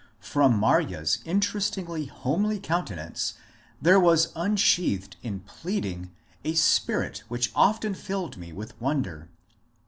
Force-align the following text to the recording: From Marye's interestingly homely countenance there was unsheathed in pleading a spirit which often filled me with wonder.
From 0.19 0.59
Marye's 0.59 1.19
interestingly 1.25 2.05
homely 2.07 2.59
countenance 2.59 3.35
there 3.79 3.99
was 3.99 4.31
unsheathed 4.35 5.15
in 5.21 5.41
pleading 5.41 6.09
a 6.43 6.55
spirit 6.55 7.21
which 7.27 7.51
often 7.53 7.93
filled 7.93 8.35
me 8.35 8.51
with 8.51 8.81
wonder. 8.81 9.29